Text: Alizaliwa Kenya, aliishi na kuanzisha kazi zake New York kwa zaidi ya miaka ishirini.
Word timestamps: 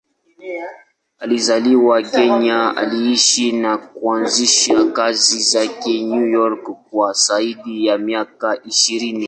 Alizaliwa 1.19 2.01
Kenya, 2.03 2.77
aliishi 2.77 3.51
na 3.51 3.77
kuanzisha 3.77 4.85
kazi 4.85 5.39
zake 5.39 6.01
New 6.03 6.27
York 6.27 6.63
kwa 6.89 7.13
zaidi 7.13 7.85
ya 7.85 7.97
miaka 7.97 8.63
ishirini. 8.63 9.19